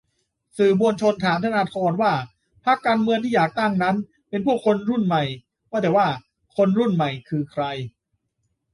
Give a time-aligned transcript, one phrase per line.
[0.57, 2.13] สื่อมวลชนถามธนาธรว่า
[2.65, 3.95] พรรคการเมืองที่อยากตั้งนั้น
[4.29, 5.23] เป็นพวกคนรุ่นใหม่
[5.69, 6.07] ว่าแต่ว่า
[6.57, 7.63] 'คนรุ่นใหม่' คือใคร?